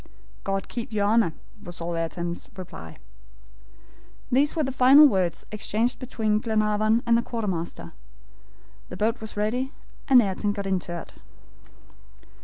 "God 0.43 0.67
keep 0.67 0.91
your 0.91 1.05
Honor," 1.05 1.31
was 1.61 1.79
all 1.79 1.95
Ayrton's 1.95 2.49
reply. 2.55 2.97
These 4.31 4.55
were 4.55 4.63
the 4.63 4.71
final 4.71 5.05
words 5.07 5.45
exchanged 5.51 5.99
between 5.99 6.39
Glenarvan 6.39 7.03
and 7.05 7.15
the 7.15 7.21
quartermaster. 7.21 7.93
The 8.89 8.97
boat 8.97 9.21
was 9.21 9.37
ready 9.37 9.73
and 10.07 10.19
Ayrton 10.19 10.53
got 10.53 10.65
into 10.65 10.99
it. 10.99 11.13